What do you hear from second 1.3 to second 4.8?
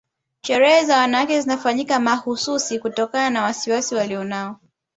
zinafanyika mahususi kutokana na wasiwasi walionao